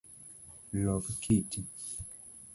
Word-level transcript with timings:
Lok 0.83 1.05
kiti 1.21 1.59